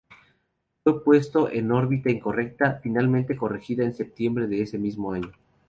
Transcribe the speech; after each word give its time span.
Fue 0.83 1.03
puesto 1.03 1.47
en 1.51 1.65
una 1.67 1.81
órbita 1.81 2.09
incorrecta, 2.09 2.79
finalmente 2.81 3.35
corregida 3.37 3.83
en 3.83 3.93
septiembre 3.93 4.47
de 4.47 4.63
ese 4.63 4.79
mismo 4.79 5.13
año. 5.13 5.31